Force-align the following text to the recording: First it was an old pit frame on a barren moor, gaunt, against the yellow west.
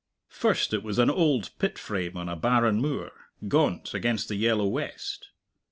First 0.31 0.73
it 0.73 0.81
was 0.81 0.97
an 0.97 1.11
old 1.11 1.51
pit 1.59 1.77
frame 1.77 2.17
on 2.17 2.27
a 2.27 2.35
barren 2.35 2.81
moor, 2.81 3.11
gaunt, 3.47 3.93
against 3.93 4.29
the 4.29 4.35
yellow 4.35 4.65
west. 4.65 5.29